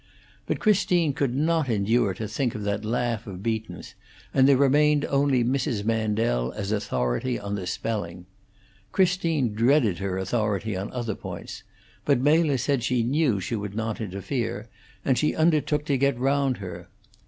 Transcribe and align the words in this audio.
But 0.47 0.59
Christine 0.59 1.13
could 1.13 1.35
not 1.35 1.69
endure 1.69 2.15
to 2.15 2.27
think 2.27 2.55
of 2.55 2.63
that 2.63 2.83
laugh 2.83 3.27
of 3.27 3.43
Beaton's, 3.43 3.93
and 4.33 4.49
there 4.49 4.57
remained 4.57 5.05
only 5.05 5.43
Mrs. 5.43 5.83
Mandel 5.85 6.51
as 6.53 6.71
authority 6.71 7.37
on 7.39 7.53
the 7.53 7.67
spelling. 7.67 8.25
Christine 8.91 9.53
dreaded 9.53 9.99
her 9.99 10.17
authority 10.17 10.75
on 10.75 10.91
other 10.91 11.13
points, 11.13 11.61
but 12.03 12.19
Mela 12.19 12.57
said 12.57 12.81
she 12.81 13.03
knew 13.03 13.39
she 13.39 13.55
would 13.55 13.75
not 13.75 14.01
interfere, 14.01 14.67
and 15.05 15.19
she 15.19 15.35
undertook 15.35 15.85
to 15.85 15.99
get 15.99 16.17
round 16.17 16.57
her. 16.57 16.87